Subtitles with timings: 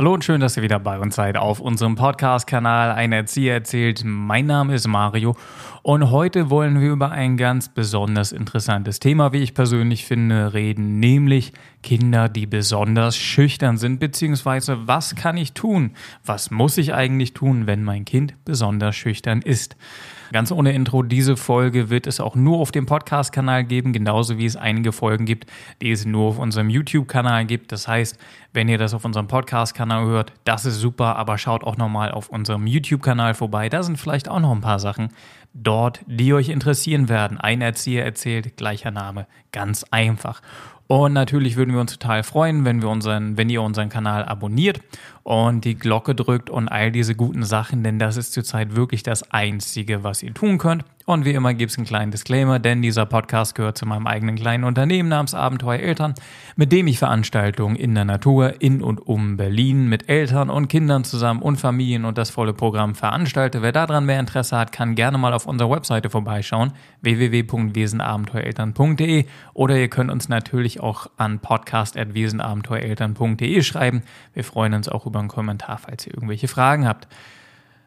[0.00, 4.00] Hallo und schön, dass ihr wieder bei uns seid auf unserem Podcast-Kanal Ein Erzieher erzählt.
[4.02, 5.36] Mein Name ist Mario
[5.82, 11.00] und heute wollen wir über ein ganz besonders interessantes Thema, wie ich persönlich finde, reden,
[11.00, 11.52] nämlich
[11.82, 15.92] Kinder, die besonders schüchtern sind, beziehungsweise was kann ich tun?
[16.24, 19.76] Was muss ich eigentlich tun, wenn mein Kind besonders schüchtern ist?
[20.32, 24.46] Ganz ohne Intro, diese Folge wird es auch nur auf dem Podcast-Kanal geben, genauso wie
[24.46, 25.50] es einige Folgen gibt,
[25.82, 27.72] die es nur auf unserem YouTube-Kanal gibt.
[27.72, 28.16] Das heißt,
[28.52, 32.28] wenn ihr das auf unserem Podcast-Kanal hört, das ist super, aber schaut auch nochmal auf
[32.28, 33.68] unserem YouTube-Kanal vorbei.
[33.68, 35.08] Da sind vielleicht auch noch ein paar Sachen
[35.54, 37.38] dort, die euch interessieren werden.
[37.38, 40.40] Ein Erzieher erzählt, gleicher Name, ganz einfach.
[40.86, 44.80] Und natürlich würden wir uns total freuen, wenn, wir unseren, wenn ihr unseren Kanal abonniert
[45.22, 49.30] und die Glocke drückt und all diese guten Sachen, denn das ist zurzeit wirklich das
[49.30, 50.84] Einzige, was ihr tun könnt.
[51.10, 54.36] Und wie immer gibt es einen kleinen Disclaimer, denn dieser Podcast gehört zu meinem eigenen
[54.36, 56.14] kleinen Unternehmen namens Abenteuer Eltern,
[56.54, 61.02] mit dem ich Veranstaltungen in der Natur in und um Berlin mit Eltern und Kindern
[61.02, 63.60] zusammen und Familien und das volle Programm veranstalte.
[63.60, 69.88] Wer daran mehr Interesse hat, kann gerne mal auf unserer Webseite vorbeischauen, www.wesenabenteuereltern.de oder ihr
[69.88, 74.04] könnt uns natürlich auch an podcast.wesenabenteuereltern.de schreiben.
[74.32, 77.08] Wir freuen uns auch über einen Kommentar, falls ihr irgendwelche Fragen habt.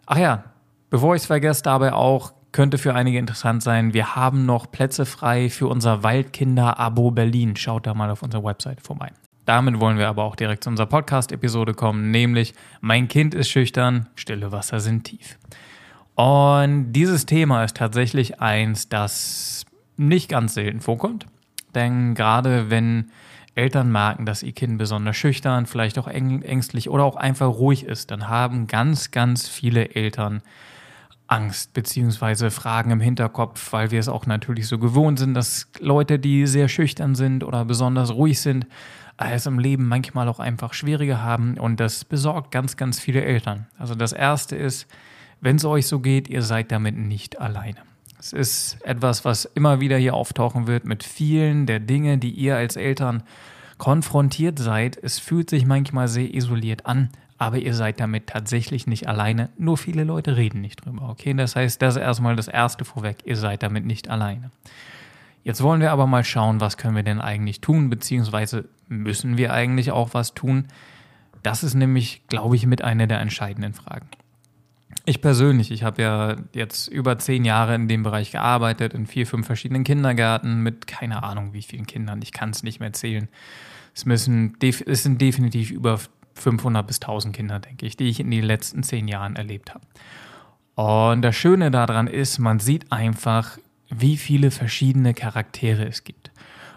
[0.08, 0.44] Ach ja,
[0.90, 3.94] bevor ich es vergesse, dabei auch könnte für einige interessant sein.
[3.94, 7.58] Wir haben noch Plätze frei für unser Waldkinder-Abo Berlin.
[7.58, 9.12] Schaut da mal auf unserer Website vorbei.
[9.46, 14.08] Damit wollen wir aber auch direkt zu unserer Podcast-Episode kommen, nämlich Mein Kind ist schüchtern,
[14.16, 15.38] stille Wasser sind tief.
[16.16, 19.66] Und dieses Thema ist tatsächlich eins, das
[19.98, 21.26] nicht ganz selten vorkommt.
[21.76, 23.12] Denn gerade wenn
[23.56, 28.12] Eltern merken, dass ihr Kind besonders schüchtern, vielleicht auch ängstlich oder auch einfach ruhig ist,
[28.12, 30.42] dann haben ganz, ganz viele Eltern
[31.34, 36.20] Angst beziehungsweise Fragen im Hinterkopf, weil wir es auch natürlich so gewohnt sind, dass Leute,
[36.20, 38.68] die sehr schüchtern sind oder besonders ruhig sind,
[39.18, 43.68] es im Leben manchmal auch einfach schwieriger haben und das besorgt ganz, ganz viele Eltern.
[43.80, 44.88] Also das Erste ist,
[45.42, 47.78] wenn es euch so geht, ihr seid damit nicht alleine.
[48.20, 52.56] Es ist etwas, was immer wieder hier auftauchen wird mit vielen der Dinge, die ihr
[52.56, 53.24] als Eltern
[53.78, 54.98] konfrontiert seid.
[55.02, 59.50] Es fühlt sich manchmal sehr isoliert an, aber ihr seid damit tatsächlich nicht alleine.
[59.58, 61.10] Nur viele Leute reden nicht drüber.
[61.10, 63.18] Okay, das heißt, das ist erstmal das Erste vorweg.
[63.26, 64.52] Ihr seid damit nicht alleine.
[65.44, 69.54] Jetzt wollen wir aber mal schauen, was können wir denn eigentlich tun, beziehungsweise müssen wir
[69.54, 70.68] eigentlich auch was tun.
[71.42, 74.08] Das ist nämlich, glaube ich, mit einer der entscheidenden Fragen.
[75.06, 79.28] Ich persönlich, ich habe ja jetzt über zehn Jahre in dem Bereich gearbeitet, in vier,
[79.28, 82.22] fünf verschiedenen Kindergärten mit keine Ahnung wie vielen Kindern.
[82.22, 83.28] Ich kann es nicht mehr zählen.
[83.94, 86.00] Es, müssen, es sind definitiv über
[86.34, 89.86] 500 bis 1000 Kinder, denke ich, die ich in den letzten zehn Jahren erlebt habe.
[90.76, 93.58] Und das Schöne daran ist, man sieht einfach,
[93.90, 96.32] wie viele verschiedene Charaktere es gibt.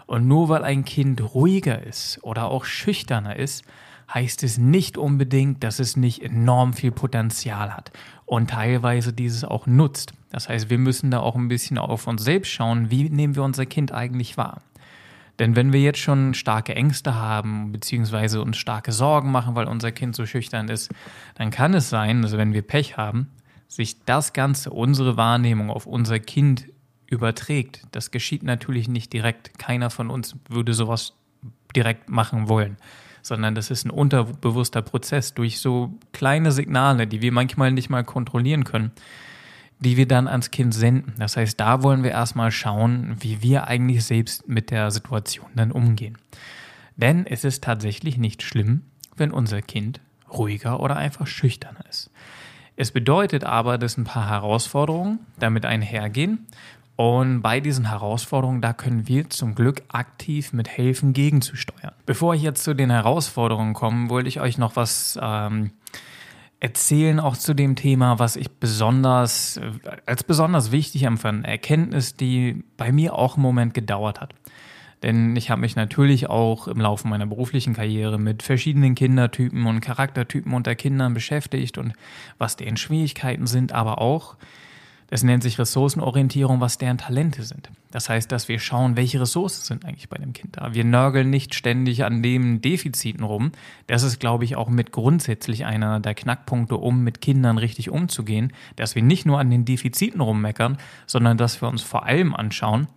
[0.05, 3.65] Und nur weil ein Kind ruhiger ist oder auch schüchterner ist,
[4.13, 7.91] heißt es nicht unbedingt, dass es nicht enorm viel Potenzial hat
[8.25, 10.13] und teilweise dieses auch nutzt.
[10.29, 13.43] Das heißt, wir müssen da auch ein bisschen auf uns selbst schauen, wie nehmen wir
[13.43, 14.61] unser Kind eigentlich wahr.
[15.39, 19.91] Denn wenn wir jetzt schon starke Ängste haben, beziehungsweise uns starke Sorgen machen, weil unser
[19.91, 20.91] Kind so schüchtern ist,
[21.35, 23.29] dann kann es sein, also wenn wir Pech haben,
[23.67, 26.67] sich das Ganze, unsere Wahrnehmung auf unser Kind
[27.05, 27.83] überträgt.
[27.91, 29.59] Das geschieht natürlich nicht direkt.
[29.59, 31.13] Keiner von uns würde sowas
[31.75, 32.77] direkt machen wollen,
[33.21, 38.03] sondern das ist ein unterbewusster Prozess durch so kleine Signale, die wir manchmal nicht mal
[38.03, 38.91] kontrollieren können
[39.79, 41.13] die wir dann ans Kind senden.
[41.19, 45.71] Das heißt, da wollen wir erstmal schauen, wie wir eigentlich selbst mit der Situation dann
[45.71, 46.17] umgehen.
[46.95, 48.81] Denn es ist tatsächlich nicht schlimm,
[49.15, 50.01] wenn unser Kind
[50.31, 52.09] ruhiger oder einfach schüchterner ist.
[52.75, 56.47] Es bedeutet aber, dass ein paar Herausforderungen damit einhergehen.
[56.95, 61.93] Und bei diesen Herausforderungen, da können wir zum Glück aktiv mit helfen, gegenzusteuern.
[62.07, 65.71] Bevor ich jetzt zu den Herausforderungen komme, wollte ich euch noch was ähm,
[66.59, 69.59] erzählen auch zu dem Thema, was ich besonders
[70.05, 71.45] als besonders wichtig empfand.
[71.45, 74.33] Erkenntnis, die bei mir auch einen Moment gedauert hat.
[75.03, 79.79] Denn ich habe mich natürlich auch im Laufe meiner beruflichen Karriere mit verschiedenen Kindertypen und
[79.79, 81.93] Charaktertypen unter Kindern beschäftigt und
[82.39, 84.37] was deren Schwierigkeiten sind, aber auch
[85.07, 87.69] das nennt sich Ressourcenorientierung, was deren Talente sind.
[87.91, 90.73] Das heißt, dass wir schauen, welche Ressourcen sind eigentlich bei dem Kind da.
[90.73, 93.53] Wir nörgeln nicht ständig an den Defiziten rum.
[93.87, 98.51] Das ist, glaube ich, auch mit grundsätzlich einer der Knackpunkte, um mit Kindern richtig umzugehen,
[98.75, 102.87] dass wir nicht nur an den Defiziten rummeckern, sondern dass wir uns vor allem anschauen,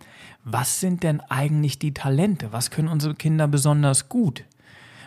[0.43, 2.51] was sind denn eigentlich die Talente?
[2.51, 4.43] Was können unsere Kinder besonders gut?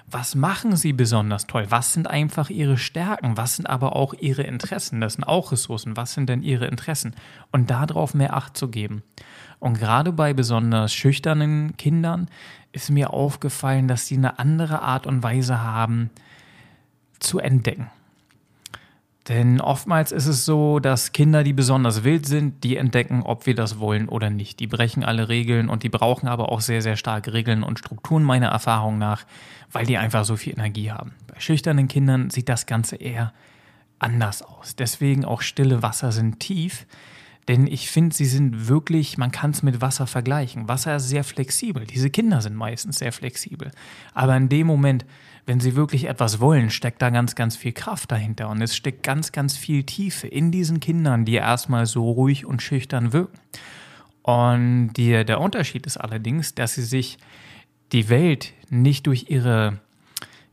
[0.07, 1.67] Was machen sie besonders toll?
[1.71, 3.37] Was sind einfach ihre Stärken?
[3.37, 5.01] Was sind aber auch ihre Interessen?
[5.01, 5.97] Das sind auch Ressourcen.
[5.97, 7.15] Was sind denn ihre Interessen?
[7.51, 9.03] Und darauf mehr Acht zu geben.
[9.59, 12.29] Und gerade bei besonders schüchternen Kindern
[12.73, 16.11] ist mir aufgefallen, dass sie eine andere Art und Weise haben,
[17.19, 17.91] zu entdecken.
[19.29, 23.55] Denn oftmals ist es so, dass Kinder, die besonders wild sind, die entdecken, ob wir
[23.55, 24.61] das wollen oder nicht.
[24.61, 28.23] Die brechen alle Regeln und die brauchen aber auch sehr, sehr starke Regeln und Strukturen
[28.23, 29.25] meiner Erfahrung nach,
[29.73, 31.13] weil die einfach so viel Energie haben.
[31.27, 33.33] Bei schüchternen Kindern sieht das Ganze eher
[33.99, 34.77] anders aus.
[34.77, 36.87] Deswegen auch stille Wasser sind tief,
[37.49, 40.69] denn ich finde, sie sind wirklich, man kann es mit Wasser vergleichen.
[40.69, 41.87] Wasser ist sehr flexibel.
[41.87, 43.71] Diese Kinder sind meistens sehr flexibel.
[44.15, 45.05] Aber in dem Moment,
[45.47, 48.49] wenn sie wirklich etwas wollen, steckt da ganz, ganz viel Kraft dahinter.
[48.49, 52.63] Und es steckt ganz, ganz viel Tiefe in diesen Kindern, die erstmal so ruhig und
[52.63, 53.39] schüchtern wirken.
[54.23, 57.19] Und die, der Unterschied ist allerdings, dass sie sich
[57.93, 59.81] die Welt nicht durch ihre,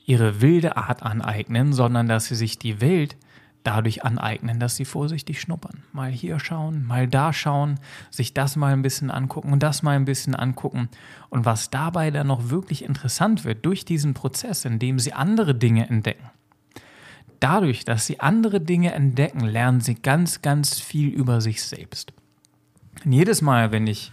[0.05, 3.15] ihre wilde Art aneignen, sondern dass sie sich die Welt
[3.63, 5.83] dadurch aneignen, dass sie vorsichtig schnuppern.
[5.93, 7.79] Mal hier schauen, mal da schauen,
[8.09, 10.89] sich das mal ein bisschen angucken und das mal ein bisschen angucken.
[11.29, 15.55] Und was dabei dann noch wirklich interessant wird durch diesen Prozess, in dem sie andere
[15.55, 16.29] Dinge entdecken.
[17.39, 22.13] Dadurch, dass sie andere Dinge entdecken, lernen sie ganz, ganz viel über sich selbst.
[23.03, 24.11] Und jedes Mal, wenn ich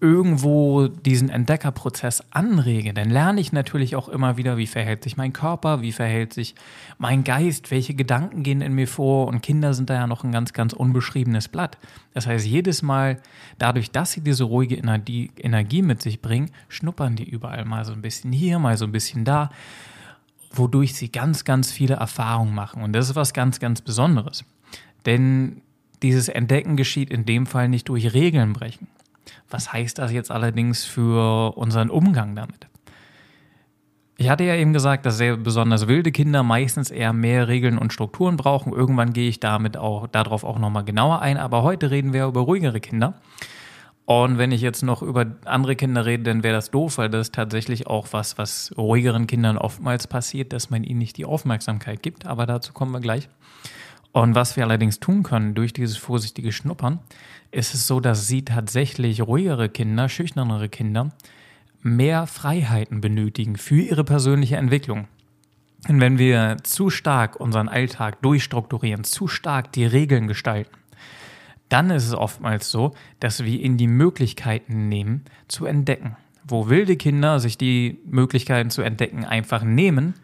[0.00, 5.34] irgendwo diesen Entdeckerprozess anrege, dann lerne ich natürlich auch immer wieder, wie verhält sich mein
[5.34, 6.54] Körper, wie verhält sich
[6.96, 10.32] mein Geist, welche Gedanken gehen in mir vor und Kinder sind da ja noch ein
[10.32, 11.76] ganz, ganz unbeschriebenes Blatt.
[12.14, 13.20] Das heißt, jedes Mal,
[13.58, 17.92] dadurch, dass sie diese ruhige Energie, Energie mit sich bringen, schnuppern die überall mal so
[17.92, 19.50] ein bisschen hier, mal so ein bisschen da,
[20.50, 22.82] wodurch sie ganz, ganz viele Erfahrungen machen.
[22.82, 24.44] Und das ist was ganz, ganz Besonderes.
[25.04, 25.60] Denn
[26.02, 28.88] dieses Entdecken geschieht in dem Fall nicht durch Regeln brechen.
[29.48, 32.68] Was heißt das jetzt allerdings für unseren Umgang damit?
[34.20, 37.92] Ich hatte ja eben gesagt, dass sehr besonders wilde Kinder meistens eher mehr Regeln und
[37.92, 38.74] Strukturen brauchen.
[38.74, 41.38] Irgendwann gehe ich damit auch darauf auch nochmal genauer ein.
[41.38, 43.14] Aber heute reden wir über ruhigere Kinder.
[44.04, 47.28] Und wenn ich jetzt noch über andere Kinder rede, dann wäre das doof, weil das
[47.28, 52.02] ist tatsächlich auch was, was ruhigeren Kindern oftmals passiert, dass man ihnen nicht die Aufmerksamkeit
[52.02, 52.26] gibt.
[52.26, 53.28] Aber dazu kommen wir gleich.
[54.12, 56.98] Und was wir allerdings tun können durch dieses vorsichtige Schnuppern,
[57.52, 61.10] ist es so, dass sie tatsächlich ruhigere Kinder, schüchternere Kinder,
[61.82, 65.08] mehr Freiheiten benötigen für ihre persönliche Entwicklung.
[65.88, 70.76] Und wenn wir zu stark unseren Alltag durchstrukturieren, zu stark die Regeln gestalten,
[71.70, 76.16] dann ist es oftmals so, dass wir ihnen die Möglichkeiten nehmen zu entdecken.
[76.44, 80.14] Wo wilde Kinder sich die Möglichkeiten zu entdecken einfach nehmen,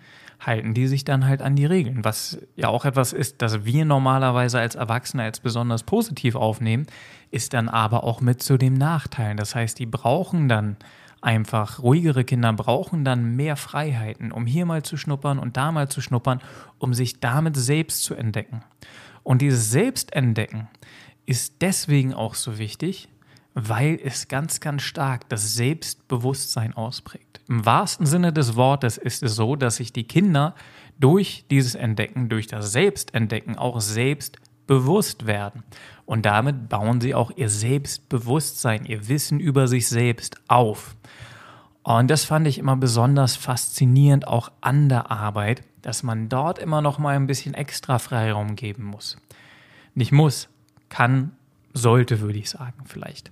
[0.47, 2.05] halten die sich dann halt an die Regeln.
[2.05, 6.87] Was ja auch etwas ist, das wir normalerweise als Erwachsene als besonders positiv aufnehmen,
[7.31, 9.35] ist dann aber auch mit zu dem Nachteil.
[9.35, 10.77] Das heißt, die brauchen dann
[11.21, 15.89] einfach, ruhigere Kinder brauchen dann mehr Freiheiten, um hier mal zu schnuppern und da mal
[15.89, 16.41] zu schnuppern,
[16.79, 18.63] um sich damit selbst zu entdecken.
[19.25, 20.69] Und dieses Selbstentdecken
[21.27, 23.09] ist deswegen auch so wichtig,
[23.59, 27.41] weil es ganz, ganz stark das Selbstbewusstsein ausprägt.
[27.49, 30.55] Im wahrsten Sinne des Wortes ist es so, dass sich die Kinder
[31.01, 34.37] durch dieses Entdecken, durch das Selbstentdecken auch selbst
[34.67, 35.63] bewusst werden.
[36.05, 40.95] Und damit bauen sie auch ihr Selbstbewusstsein, ihr Wissen über sich selbst auf.
[41.83, 46.83] Und das fand ich immer besonders faszinierend, auch an der Arbeit, dass man dort immer
[46.83, 49.17] noch mal ein bisschen extra Freiraum geben muss.
[49.95, 50.51] Nicht muss,
[50.91, 51.33] kann
[51.77, 53.31] sollte, würde ich sagen, vielleicht.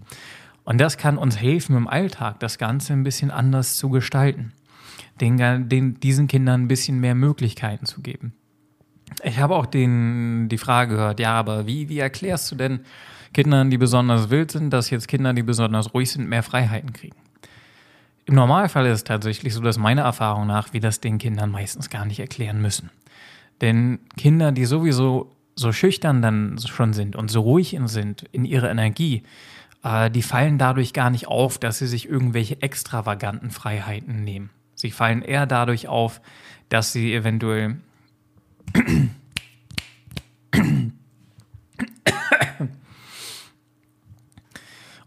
[0.64, 4.52] Und das kann uns helfen, im Alltag das Ganze ein bisschen anders zu gestalten.
[5.20, 8.32] Den, den, diesen Kindern ein bisschen mehr Möglichkeiten zu geben.
[9.22, 12.80] Ich habe auch den, die Frage gehört, ja, aber wie, wie erklärst du denn
[13.32, 17.16] Kindern, die besonders wild sind, dass jetzt Kinder, die besonders ruhig sind, mehr Freiheiten kriegen?
[18.26, 21.90] Im Normalfall ist es tatsächlich so, dass meiner Erfahrung nach wir das den Kindern meistens
[21.90, 22.90] gar nicht erklären müssen.
[23.60, 28.70] Denn Kinder, die sowieso so schüchtern dann schon sind und so ruhig sind in ihrer
[28.70, 29.22] Energie,
[29.82, 34.50] äh, die fallen dadurch gar nicht auf, dass sie sich irgendwelche extravaganten Freiheiten nehmen.
[34.74, 36.20] Sie fallen eher dadurch auf,
[36.68, 37.76] dass sie eventuell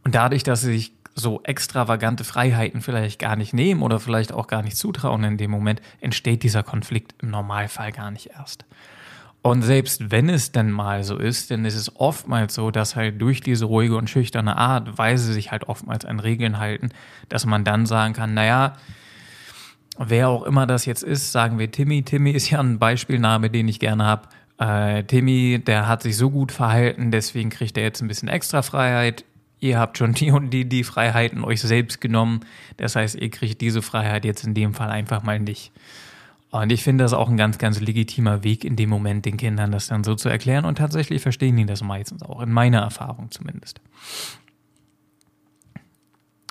[0.04, 4.46] und dadurch, dass sie sich so extravagante Freiheiten vielleicht gar nicht nehmen oder vielleicht auch
[4.48, 8.66] gar nicht zutrauen in dem Moment, entsteht dieser Konflikt im Normalfall gar nicht erst.
[9.42, 13.22] Und selbst wenn es denn mal so ist, dann ist es oftmals so, dass halt
[13.22, 16.90] durch diese ruhige und schüchterne Art, weil sie sich halt oftmals an Regeln halten,
[17.30, 18.76] dass man dann sagen kann, naja,
[19.98, 22.04] wer auch immer das jetzt ist, sagen wir Timmy.
[22.04, 24.28] Timmy ist ja ein Beispielname, den ich gerne habe.
[24.60, 28.62] Äh, Timmy, der hat sich so gut verhalten, deswegen kriegt er jetzt ein bisschen extra
[28.62, 29.24] Freiheit.
[29.60, 32.42] Ihr habt schon die und die, die Freiheiten euch selbst genommen.
[32.78, 35.72] Das heißt, ihr kriegt diese Freiheit jetzt in dem Fall einfach mal nicht.
[36.50, 39.72] Und ich finde das auch ein ganz, ganz legitimer Weg, in dem Moment den Kindern
[39.72, 40.66] das dann so zu erklären.
[40.66, 43.82] Und tatsächlich verstehen die das meistens auch, in meiner Erfahrung zumindest.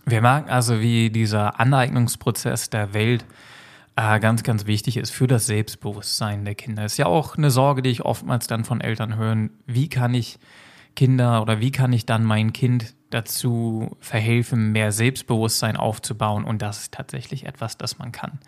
[0.04, 3.24] Wir merken also, wie dieser Aneignungsprozess der Welt
[3.96, 6.84] äh, ganz, ganz wichtig ist für das Selbstbewusstsein der Kinder.
[6.84, 9.48] Ist ja auch eine Sorge, die ich oftmals dann von Eltern höre.
[9.66, 10.38] Wie kann ich
[10.94, 16.44] Kinder oder wie kann ich dann mein Kind dazu verhelfen, mehr Selbstbewusstsein aufzubauen?
[16.44, 18.38] Und das ist tatsächlich etwas, das man kann,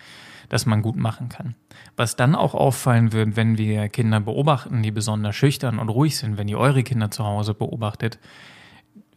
[0.49, 1.55] das man gut machen kann.
[1.97, 6.39] Was dann auch auffallen wird, wenn wir Kinder beobachten, die besonders schüchtern und ruhig sind,
[6.39, 8.19] wenn ihr eure Kinder zu Hause beobachtet,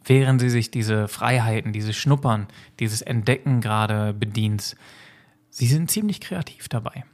[0.04, 2.48] während sie sich diese Freiheiten, dieses Schnuppern,
[2.80, 4.76] dieses Entdecken gerade bedient,
[5.50, 7.04] sie sind ziemlich kreativ dabei.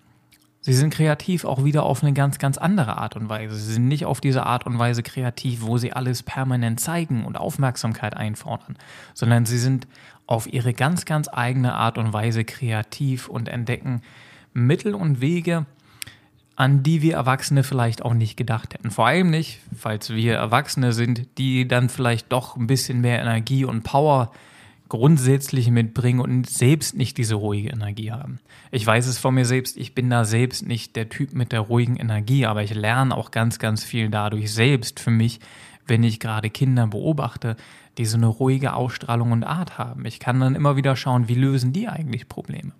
[0.61, 3.55] Sie sind kreativ auch wieder auf eine ganz, ganz andere Art und Weise.
[3.55, 7.39] Sie sind nicht auf diese Art und Weise kreativ, wo sie alles permanent zeigen und
[7.39, 8.77] Aufmerksamkeit einfordern,
[9.15, 9.87] sondern sie sind
[10.29, 14.03] auf ihre ganz, ganz eigene Art und Weise kreativ und entdecken
[14.53, 15.65] Mittel und Wege,
[16.55, 18.91] an die wir Erwachsene vielleicht auch nicht gedacht hätten.
[18.91, 23.65] Vor allem nicht, falls wir Erwachsene sind, die dann vielleicht doch ein bisschen mehr Energie
[23.65, 24.31] und Power
[24.91, 28.39] grundsätzlich mitbringen und selbst nicht diese ruhige Energie haben.
[28.71, 31.61] Ich weiß es von mir selbst, ich bin da selbst nicht der Typ mit der
[31.61, 35.41] ruhigen Energie, aber ich lerne auch ganz, ganz viel dadurch selbst für mich,
[35.87, 37.57] wenn ich gerade Kinder beobachte,
[37.99, 40.05] die so eine ruhige Ausstrahlung und Art haben.
[40.07, 42.73] Ich kann dann immer wieder schauen, wie lösen die eigentlich Probleme.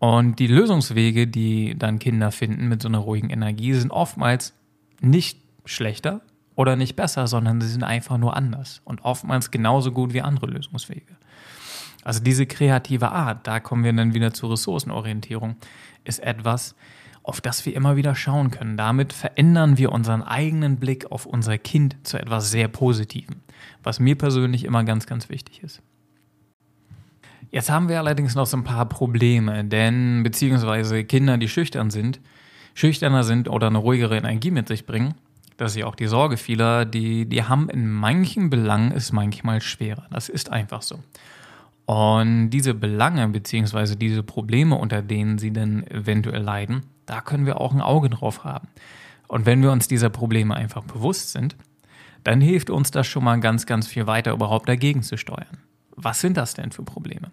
[0.00, 4.52] Und die Lösungswege, die dann Kinder finden mit so einer ruhigen Energie, sind oftmals
[5.00, 6.20] nicht schlechter
[6.56, 10.46] oder nicht besser, sondern sie sind einfach nur anders und oftmals genauso gut wie andere
[10.46, 11.16] Lösungswege.
[12.02, 15.56] Also diese kreative Art, da kommen wir dann wieder zur Ressourcenorientierung,
[16.04, 16.74] ist etwas,
[17.24, 18.76] auf das wir immer wieder schauen können.
[18.76, 23.36] Damit verändern wir unseren eigenen Blick auf unser Kind zu etwas sehr Positivem,
[23.82, 25.82] was mir persönlich immer ganz, ganz wichtig ist.
[27.50, 32.20] Jetzt haben wir allerdings noch so ein paar Probleme, denn beziehungsweise Kinder, die schüchtern sind,
[32.74, 35.14] schüchterner sind oder eine ruhigere Energie mit sich bringen,
[35.56, 39.60] das ist ja auch die Sorge vieler, die, die haben in manchen Belangen es manchmal
[39.60, 40.06] schwerer.
[40.10, 40.98] Das ist einfach so.
[41.86, 47.60] Und diese Belange beziehungsweise diese Probleme, unter denen sie dann eventuell leiden, da können wir
[47.60, 48.68] auch ein Auge drauf haben.
[49.28, 51.56] Und wenn wir uns dieser Probleme einfach bewusst sind,
[52.22, 55.58] dann hilft uns das schon mal ganz, ganz viel weiter überhaupt dagegen zu steuern.
[55.96, 57.30] Was sind das denn für Probleme?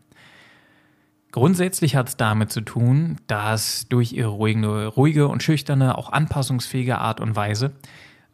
[1.31, 6.97] Grundsätzlich hat es damit zu tun, dass durch ihre ruhige, ruhige und schüchterne, auch anpassungsfähige
[6.97, 7.71] Art und Weise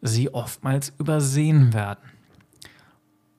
[0.02, 2.00] sie oftmals übersehen werden.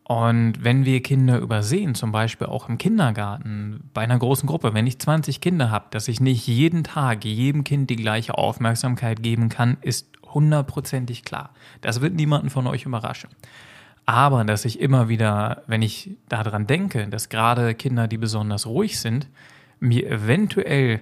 [0.10, 4.88] Und wenn wir Kinder übersehen, zum Beispiel auch im Kindergarten, bei einer großen Gruppe, wenn
[4.88, 9.50] ich 20 Kinder habe, dass ich nicht jeden Tag jedem Kind die gleiche Aufmerksamkeit geben
[9.50, 11.52] kann, ist hundertprozentig klar.
[11.82, 13.30] Das wird niemanden von euch überraschen.
[14.08, 19.00] Aber dass ich immer wieder, wenn ich daran denke, dass gerade Kinder, die besonders ruhig
[19.00, 19.28] sind,
[19.80, 21.02] mir eventuell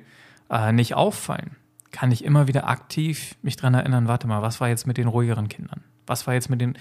[0.49, 1.51] äh, nicht auffallen,
[1.91, 5.07] kann ich immer wieder aktiv mich daran erinnern, warte mal, was war jetzt mit den
[5.07, 5.85] ruhigeren Kindern?
[6.05, 6.77] Was war jetzt mit den,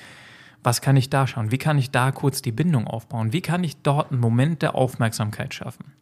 [0.66, 1.52] was kann ich da schauen?
[1.52, 3.32] Wie kann ich da kurz die Bindung aufbauen?
[3.32, 5.92] Wie kann ich dort einen Moment der Aufmerksamkeit schaffen?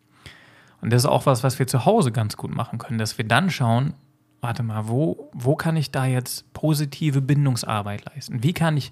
[0.80, 3.28] Und das ist auch was, was wir zu Hause ganz gut machen können, dass wir
[3.28, 3.92] dann schauen,
[4.40, 8.42] warte mal, wo, wo kann ich da jetzt positive Bindungsarbeit leisten?
[8.42, 8.90] Wie kann ich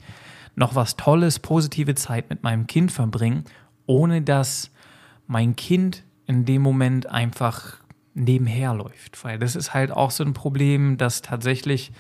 [0.57, 3.45] noch was Tolles, positive Zeit mit meinem Kind verbringen,
[3.87, 4.71] ohne dass
[5.27, 7.79] mein Kind in dem Moment einfach
[8.13, 9.25] nebenher läuft.
[9.25, 11.93] Weil das ist halt auch so ein Problem, das tatsächlich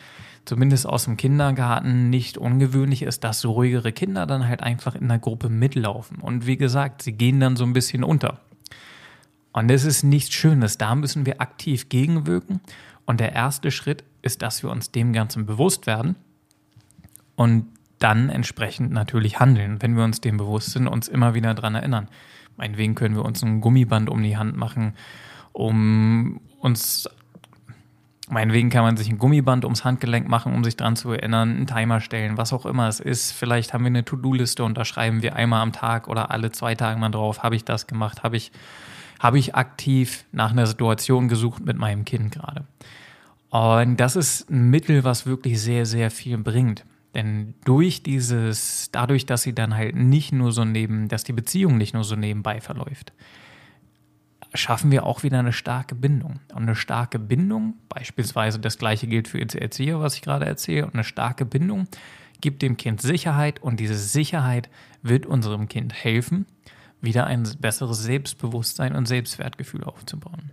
[0.44, 5.08] zumindest aus dem Kindergarten nicht ungewöhnlich ist, dass so ruhigere Kinder dann halt einfach in
[5.08, 6.18] der Gruppe mitlaufen.
[6.18, 8.40] Und wie gesagt, sie gehen dann so ein bisschen unter.
[9.52, 10.78] Und das ist nichts Schönes.
[10.78, 12.60] Da müssen wir aktiv gegenwirken.
[13.04, 16.16] Und der erste Schritt ist, dass wir uns dem Ganzen bewusst werden
[17.36, 17.66] und
[17.98, 22.08] dann entsprechend natürlich handeln, wenn wir uns dem bewusst sind, uns immer wieder daran erinnern.
[22.56, 24.94] Meinetwegen können wir uns ein Gummiband um die Hand machen,
[25.52, 27.08] um uns
[28.32, 31.66] Meinetwegen kann man sich ein Gummiband ums Handgelenk machen, um sich dran zu erinnern, einen
[31.66, 33.32] Timer stellen, was auch immer es ist.
[33.32, 36.74] Vielleicht haben wir eine To-Do-Liste und da schreiben wir einmal am Tag oder alle zwei
[36.74, 38.50] Tage mal drauf, habe ich das gemacht, habe ich,
[39.20, 42.64] habe ich aktiv nach einer Situation gesucht mit meinem Kind gerade.
[43.50, 46.86] Und das ist ein Mittel, was wirklich sehr, sehr viel bringt.
[47.14, 51.76] Denn durch dieses, dadurch, dass sie dann halt nicht nur so neben, dass die Beziehung
[51.76, 53.12] nicht nur so nebenbei verläuft,
[54.54, 56.40] schaffen wir auch wieder eine starke Bindung.
[56.52, 60.94] Und eine starke Bindung, beispielsweise das gleiche gilt für Erzieher, was ich gerade erzähle, und
[60.94, 61.88] eine starke Bindung
[62.40, 64.68] gibt dem Kind Sicherheit und diese Sicherheit
[65.02, 66.46] wird unserem Kind helfen,
[67.00, 70.50] wieder ein besseres Selbstbewusstsein und Selbstwertgefühl aufzubauen.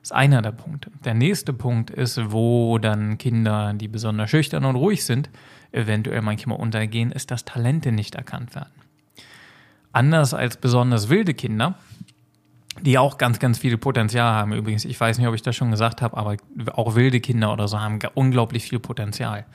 [0.00, 0.90] Das ist einer der Punkte.
[1.04, 5.30] Der nächste Punkt ist, wo dann Kinder, die besonders schüchtern und ruhig sind,
[5.72, 8.72] eventuell manchmal untergehen, ist, dass Talente nicht erkannt werden.
[9.92, 11.78] Anders als besonders wilde Kinder,
[12.80, 14.52] die auch ganz, ganz viel Potenzial haben.
[14.52, 16.36] Übrigens, ich weiß nicht, ob ich das schon gesagt habe, aber
[16.72, 19.46] auch wilde Kinder oder so haben unglaublich viel Potenzial.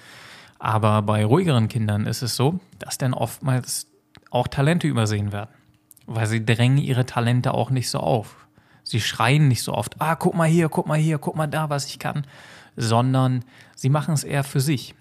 [0.58, 3.88] Aber bei ruhigeren Kindern ist es so, dass dann oftmals
[4.32, 5.50] auch Talente übersehen werden,
[6.06, 8.40] weil sie drängen ihre Talente auch nicht so auf
[8.90, 11.70] Sie schreien nicht so oft, ah, guck mal hier, guck mal hier, guck mal da,
[11.70, 12.26] was ich kann,
[12.76, 13.46] sondern
[13.76, 14.96] sie machen es eher für sich.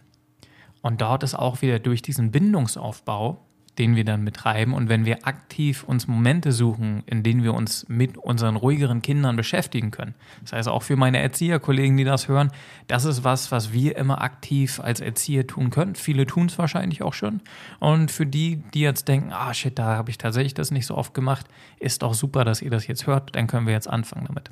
[0.83, 3.47] Und dort ist auch wieder durch diesen Bindungsaufbau
[3.79, 4.75] den wir dann betreiben.
[4.75, 9.37] Und wenn wir aktiv uns Momente suchen, in denen wir uns mit unseren ruhigeren Kindern
[9.37, 12.51] beschäftigen können, das heißt auch für meine Erzieherkollegen, die das hören,
[12.89, 15.95] das ist was, was wir immer aktiv als Erzieher tun können.
[15.95, 17.41] Viele tun es wahrscheinlich auch schon.
[17.79, 20.97] Und für die, die jetzt denken, ah shit, da habe ich tatsächlich das nicht so
[20.97, 21.47] oft gemacht,
[21.79, 24.51] ist doch super, dass ihr das jetzt hört, dann können wir jetzt anfangen damit.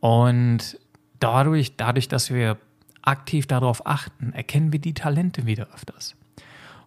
[0.00, 0.78] Und
[1.20, 2.58] dadurch, dadurch, dass wir
[3.02, 6.16] aktiv darauf achten, erkennen wir die Talente wieder öfters.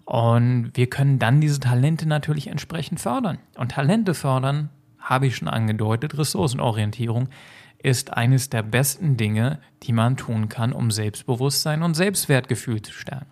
[0.10, 3.38] Und wir können dann diese Talente natürlich entsprechend fördern.
[3.58, 7.30] Und Talente fördern, habe ich schon angedeutet, Ressourcenorientierung
[7.78, 13.28] ist eines der besten Dinge, die man tun kann, um Selbstbewusstsein und Selbstwertgefühl zu stärken.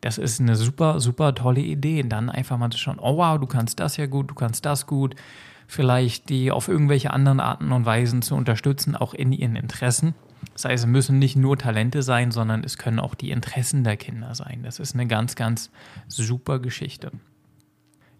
[0.00, 2.02] Das ist eine super, super tolle Idee.
[2.02, 4.88] Dann einfach mal zu schauen, oh wow, du kannst das ja gut, du kannst das
[4.88, 5.14] gut.
[5.68, 10.16] Vielleicht die auf irgendwelche anderen Arten und Weisen zu unterstützen, auch in ihren Interessen.
[10.52, 13.96] Das heißt, es müssen nicht nur Talente sein, sondern es können auch die Interessen der
[13.96, 14.62] Kinder sein.
[14.62, 15.70] Das ist eine ganz, ganz
[16.08, 17.12] super Geschichte.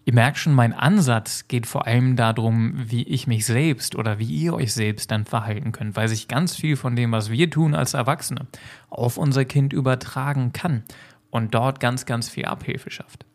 [0.07, 4.25] Ihr merkt schon, mein Ansatz geht vor allem darum, wie ich mich selbst oder wie
[4.25, 7.75] ihr euch selbst dann verhalten könnt, weil sich ganz viel von dem, was wir tun
[7.75, 8.47] als Erwachsene,
[8.89, 10.83] auf unser Kind übertragen kann
[11.29, 13.25] und dort ganz, ganz viel Abhilfe schafft.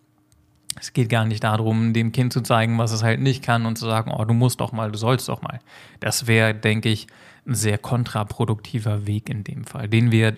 [0.81, 3.77] Es geht gar nicht darum, dem Kind zu zeigen, was es halt nicht kann und
[3.77, 5.61] zu sagen, oh, du musst doch mal, du sollst doch mal.
[6.01, 7.07] Das wäre, denke ich,
[7.47, 10.37] ein sehr kontraproduktiver Weg in dem Fall, den wir,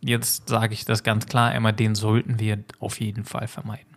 [0.00, 3.96] jetzt sage ich das ganz klar, immer den sollten wir auf jeden Fall vermeiden.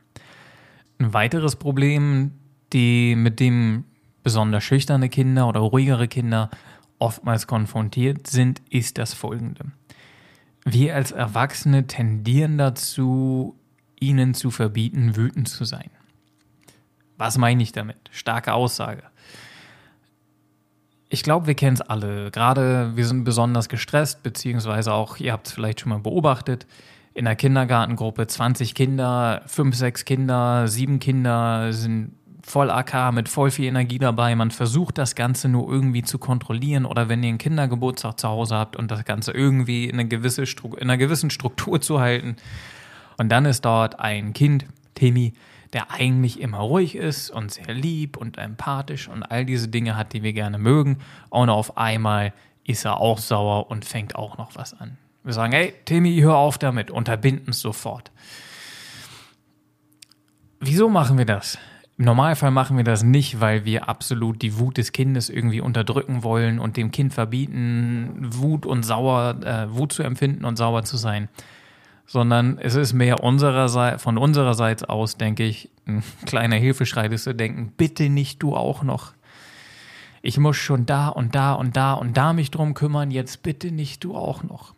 [0.99, 2.31] Ein weiteres Problem,
[2.73, 3.85] die mit dem
[4.23, 6.49] besonders schüchterne Kinder oder ruhigere Kinder
[6.99, 9.71] oftmals konfrontiert sind, ist das folgende.
[10.65, 13.55] Wir als Erwachsene tendieren dazu,
[14.01, 15.89] ihnen zu verbieten, wütend zu sein.
[17.17, 17.97] Was meine ich damit?
[18.11, 19.03] Starke Aussage.
[21.09, 22.31] Ich glaube, wir kennen es alle.
[22.31, 26.67] Gerade wir sind besonders gestresst, beziehungsweise auch, ihr habt es vielleicht schon mal beobachtet,
[27.13, 32.13] in der Kindergartengruppe 20 Kinder, 5, 6 Kinder, 7 Kinder sind
[32.49, 34.35] voll AK mit voll viel Energie dabei.
[34.35, 38.55] Man versucht das Ganze nur irgendwie zu kontrollieren oder wenn ihr einen Kindergeburtstag zu Hause
[38.55, 42.37] habt und das Ganze irgendwie in, eine gewisse in einer gewissen Struktur zu halten.
[43.19, 45.33] Und dann ist dort ein Kind, Timmy,
[45.73, 50.13] der eigentlich immer ruhig ist und sehr lieb und empathisch und all diese Dinge hat,
[50.13, 50.99] die wir gerne mögen.
[51.29, 54.97] Und auf einmal ist er auch sauer und fängt auch noch was an.
[55.25, 58.09] Wir sagen, hey, Timmy, hör auf damit, unterbinden es sofort.
[60.61, 61.57] Wieso machen wir das?
[61.97, 66.23] Im Normalfall machen wir das nicht, weil wir absolut die Wut des Kindes irgendwie unterdrücken
[66.23, 70.95] wollen und dem Kind verbieten, Wut und sauer, äh, Wut zu empfinden und sauer zu
[70.95, 71.27] sein
[72.09, 77.27] sondern es ist mehr unserer von unserer Seite aus, denke ich, ein kleiner Hilfeschrei, dass
[77.27, 79.13] wir denken, bitte nicht du auch noch.
[80.23, 83.71] Ich muss schon da und da und da und da mich drum kümmern, jetzt bitte
[83.71, 84.73] nicht du auch noch.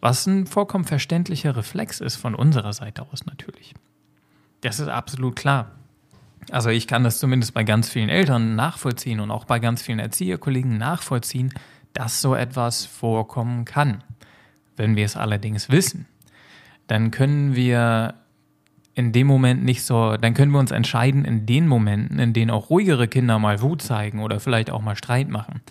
[0.00, 3.74] Was ein vollkommen verständlicher Reflex ist von unserer Seite aus natürlich.
[4.60, 5.72] Das ist absolut klar.
[6.52, 9.98] Also ich kann das zumindest bei ganz vielen Eltern nachvollziehen und auch bei ganz vielen
[9.98, 11.52] Erzieherkollegen nachvollziehen,
[11.94, 14.04] dass so etwas vorkommen kann.
[14.76, 16.06] Wenn wir es allerdings wissen,
[16.86, 18.14] dann können wir
[18.94, 22.50] in dem Moment nicht so, dann können wir uns entscheiden in den Momenten, in denen
[22.50, 25.62] auch ruhigere Kinder mal Wut zeigen oder vielleicht auch mal Streit machen,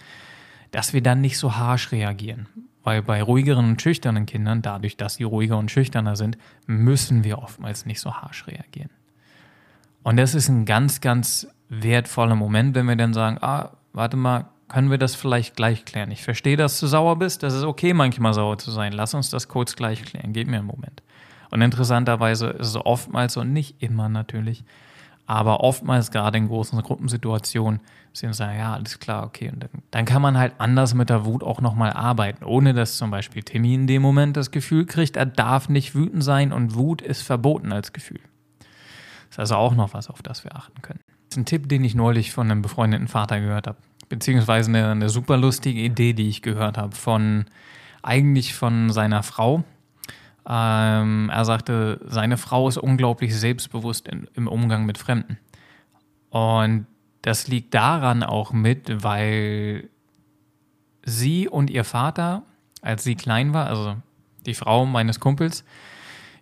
[0.71, 2.47] dass wir dann nicht so harsch reagieren.
[2.84, 7.39] Weil bei ruhigeren und schüchternen Kindern, dadurch, dass sie ruhiger und schüchterner sind, müssen wir
[7.39, 8.89] oftmals nicht so harsch reagieren.
[10.04, 14.49] Und das ist ein ganz, ganz wertvoller Moment, wenn wir dann sagen, ah, warte mal,
[14.67, 16.12] können wir das vielleicht gleich klären?
[16.12, 17.43] Ich verstehe, dass du sauer bist.
[17.43, 18.93] Das ist okay, manchmal sauer zu sein.
[18.93, 20.34] Lass uns das kurz gleich klären.
[20.34, 21.04] Gib mir einen Moment.
[21.52, 24.63] Und interessanterweise ist es oftmals und nicht immer natürlich,
[25.28, 27.80] aber oftmals gerade in großen Gruppensituationen
[28.12, 29.49] sind sagen, ja, alles klar, okay.
[29.49, 32.97] Und dann, dann kann man halt anders mit der Wut auch nochmal arbeiten, ohne dass
[32.97, 36.73] zum Beispiel Timmy in dem Moment das Gefühl kriegt, er darf nicht wütend sein und
[36.73, 38.19] Wut ist verboten als Gefühl.
[39.30, 41.02] Das ist also auch noch was, auf das wir achten können.
[41.30, 43.78] Das ist ein Tipp, den ich neulich von einem befreundeten Vater gehört habe
[44.13, 47.45] beziehungsweise eine, eine super lustige Idee, die ich gehört habe, von
[48.04, 49.63] eigentlich von seiner Frau.
[50.47, 55.39] Ähm, er sagte, seine Frau ist unglaublich selbstbewusst in, im Umgang mit Fremden.
[56.30, 56.86] Und
[57.23, 59.89] das liegt daran auch mit, weil
[61.04, 62.43] sie und ihr Vater,
[62.84, 63.95] als sie klein war, also
[64.45, 65.63] die Frau meines Kumpels,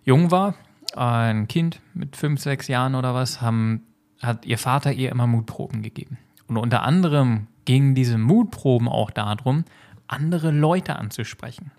[0.04, 0.56] jung war,
[0.94, 3.86] ein Kind mit fünf, sechs Jahren oder was, haben,
[4.20, 6.18] hat ihr Vater ihr immer Mutproben gegeben.
[6.48, 9.64] Und unter anderem gingen diese Mutproben auch darum,
[10.06, 11.70] andere Leute anzusprechen.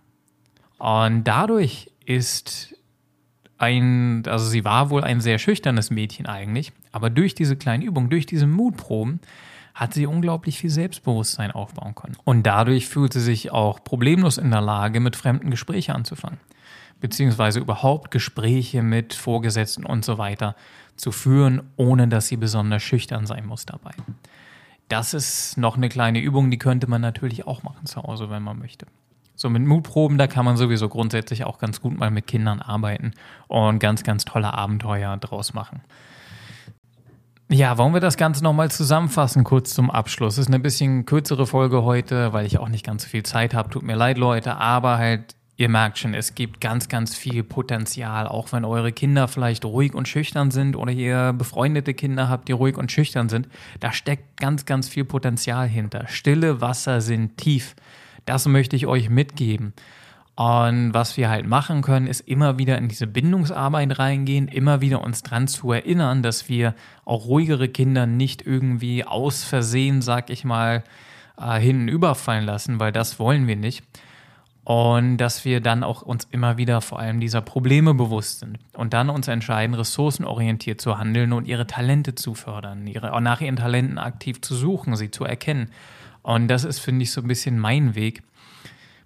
[0.79, 2.75] Und dadurch ist
[3.57, 8.09] ein, also sie war wohl ein sehr schüchternes Mädchen eigentlich, aber durch diese kleinen Übungen,
[8.09, 9.19] durch diese Mutproben,
[9.73, 12.15] hat sie unglaublich viel Selbstbewusstsein aufbauen können.
[12.25, 16.39] Und dadurch fühlt sie sich auch problemlos in der Lage, mit fremden Gespräche anzufangen.
[16.99, 20.55] Beziehungsweise überhaupt Gespräche mit Vorgesetzten und so weiter
[20.95, 23.93] zu führen, ohne dass sie besonders schüchtern sein muss dabei.
[24.93, 28.43] Das ist noch eine kleine Übung, die könnte man natürlich auch machen zu Hause, wenn
[28.43, 28.85] man möchte.
[29.33, 33.13] So mit Mutproben, da kann man sowieso grundsätzlich auch ganz gut mal mit Kindern arbeiten
[33.47, 35.81] und ganz, ganz tolle Abenteuer draus machen.
[37.49, 40.33] Ja, wollen wir das Ganze nochmal zusammenfassen, kurz zum Abschluss.
[40.33, 43.55] Es ist eine bisschen kürzere Folge heute, weil ich auch nicht ganz so viel Zeit
[43.55, 43.71] habe.
[43.71, 48.27] Tut mir leid, Leute, aber halt, ihr merkt schon, es gibt ganz, ganz viel Potenzial,
[48.27, 52.53] auch wenn eure Kinder vielleicht ruhig und schüchtern sind oder ihr befreundete Kinder habt, die
[52.53, 53.47] ruhig und schüchtern sind.
[53.79, 56.07] Da steckt ganz, ganz viel Potenzial hinter.
[56.07, 57.75] Stille Wasser sind tief.
[58.25, 59.73] Das möchte ich euch mitgeben.
[60.35, 65.03] Und was wir halt machen können, ist immer wieder in diese Bindungsarbeit reingehen, immer wieder
[65.03, 66.73] uns dran zu erinnern, dass wir
[67.05, 70.83] auch ruhigere Kinder nicht irgendwie aus Versehen, sag ich mal,
[71.37, 73.83] äh, hinten überfallen lassen, weil das wollen wir nicht.
[74.65, 78.93] Und dass wir dann auch uns immer wieder vor allem dieser Probleme bewusst sind und
[78.93, 83.97] dann uns entscheiden, ressourcenorientiert zu handeln und ihre Talente zu fördern, ihre, nach ihren Talenten
[83.97, 85.69] aktiv zu suchen, sie zu erkennen.
[86.21, 88.23] Und das ist, finde ich, so ein bisschen mein Weg.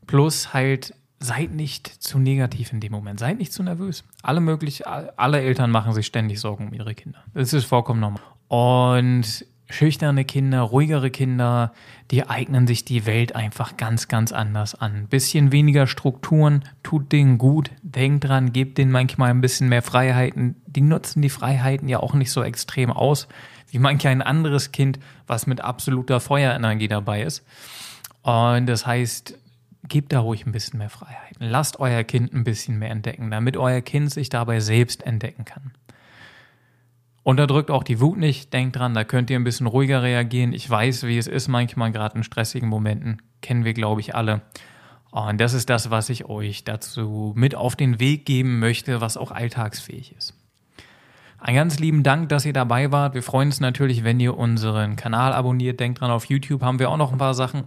[0.06, 4.04] Plus halt seid nicht zu negativ in dem Moment, seid nicht zu nervös.
[4.22, 7.24] Alle möglich, alle Eltern machen sich ständig Sorgen um ihre Kinder.
[7.34, 8.22] Das ist vollkommen normal.
[8.48, 11.74] Und schüchterne Kinder, ruhigere Kinder,
[12.12, 15.08] die eignen sich die Welt einfach ganz, ganz anders an.
[15.08, 20.56] Bisschen weniger Strukturen, tut denen gut, denkt dran, gebt denen manchmal ein bisschen mehr Freiheiten.
[20.66, 23.28] Die nutzen die Freiheiten ja auch nicht so extrem aus,
[23.70, 27.44] wie manch ein anderes Kind, was mit absoluter Feuerenergie dabei ist.
[28.24, 29.38] Und das heißt,
[29.88, 31.48] gebt da ruhig ein bisschen mehr Freiheiten.
[31.48, 35.72] Lasst euer Kind ein bisschen mehr entdecken, damit euer Kind sich dabei selbst entdecken kann.
[37.28, 38.54] Unterdrückt auch die Wut nicht.
[38.54, 40.54] Denkt dran, da könnt ihr ein bisschen ruhiger reagieren.
[40.54, 43.22] Ich weiß, wie es ist manchmal, gerade in stressigen Momenten.
[43.42, 44.44] Kennen wir, glaube ich, alle.
[45.12, 49.18] Und das ist das, was ich euch dazu mit auf den Weg geben möchte, was
[49.18, 50.36] auch alltagsfähig ist.
[51.38, 53.14] Einen ganz lieben Dank, dass ihr dabei wart.
[53.14, 55.82] Wir freuen uns natürlich, wenn ihr unseren Kanal abonniert.
[55.82, 57.66] Denkt dran, auf YouTube haben wir auch noch ein paar Sachen.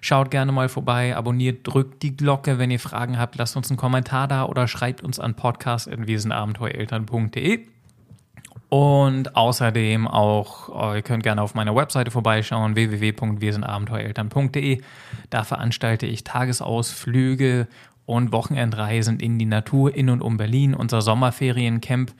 [0.00, 2.58] Schaut gerne mal vorbei, abonniert, drückt die Glocke.
[2.58, 7.73] Wenn ihr Fragen habt, lasst uns einen Kommentar da oder schreibt uns an podcast.wiesenabenteuereltern.de.
[8.74, 14.82] Und außerdem auch, äh, ihr könnt gerne auf meiner Webseite vorbeischauen, www.wiesenabenteuereltern.de.
[15.30, 17.68] Da veranstalte ich Tagesausflüge
[18.04, 20.74] und Wochenendreisen in die Natur in und um Berlin.
[20.74, 22.12] Unser Sommerferiencamp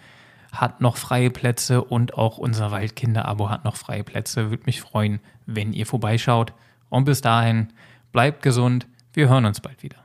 [0.53, 4.51] hat noch freie Plätze und auch unser Waldkinder-Abo hat noch freie Plätze.
[4.51, 6.53] Würde mich freuen, wenn ihr vorbeischaut.
[6.89, 7.73] Und bis dahin,
[8.13, 8.87] bleibt gesund.
[9.13, 10.04] Wir hören uns bald wieder.